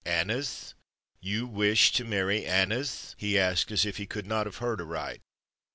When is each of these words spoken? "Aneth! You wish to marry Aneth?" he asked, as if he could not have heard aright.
"Aneth! 0.03 0.73
You 1.19 1.45
wish 1.45 1.91
to 1.91 2.03
marry 2.03 2.43
Aneth?" 2.45 3.13
he 3.19 3.37
asked, 3.37 3.71
as 3.71 3.85
if 3.85 3.97
he 3.97 4.07
could 4.07 4.25
not 4.25 4.47
have 4.47 4.57
heard 4.57 4.81
aright. 4.81 5.21